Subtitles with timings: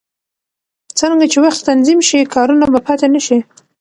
[0.97, 3.39] څرنګه چې وخت تنظیم شي، کارونه به پاتې نه شي.